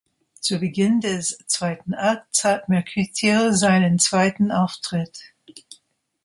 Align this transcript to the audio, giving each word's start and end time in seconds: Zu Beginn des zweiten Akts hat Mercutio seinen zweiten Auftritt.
Zu 0.39 0.57
Beginn 0.57 0.99
des 0.99 1.37
zweiten 1.45 1.93
Akts 1.93 2.43
hat 2.43 2.67
Mercutio 2.69 3.51
seinen 3.53 3.99
zweiten 3.99 4.51
Auftritt. 4.51 5.21